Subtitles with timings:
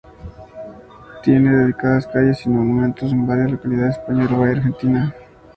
[1.21, 5.15] Tiene dedicadas calles y monumentos en varias localidades de España, Uruguay y Argentina.